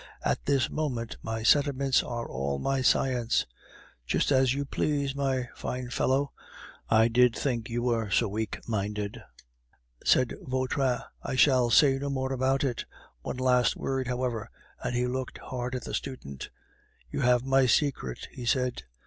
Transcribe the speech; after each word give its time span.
At 0.25 0.43
this 0.45 0.67
moment 0.67 1.17
my 1.21 1.43
sentiments 1.43 2.01
are 2.01 2.27
all 2.27 2.57
my 2.57 2.81
science." 2.81 3.45
"Just 4.07 4.31
as 4.31 4.51
you 4.51 4.65
please, 4.65 5.13
my 5.13 5.49
fine 5.55 5.91
fellow; 5.91 6.31
I 6.89 7.07
did 7.07 7.35
think 7.35 7.69
you 7.69 7.83
were 7.83 8.09
so 8.09 8.27
weak 8.27 8.67
minded," 8.67 9.21
said 10.03 10.33
Vautrin, 10.41 11.01
"I 11.21 11.35
shall 11.35 11.69
say 11.69 11.99
no 11.99 12.09
more 12.09 12.33
about 12.33 12.63
it. 12.63 12.85
One 13.21 13.37
last 13.37 13.75
word, 13.75 14.07
however," 14.07 14.49
and 14.83 14.95
he 14.95 15.05
looked 15.05 15.37
hard 15.37 15.75
at 15.75 15.83
the 15.83 15.93
student 15.93 16.49
"you 17.11 17.21
have 17.21 17.43
my 17.45 17.67
secret," 17.67 18.27
he 18.31 18.43
said. 18.43 18.81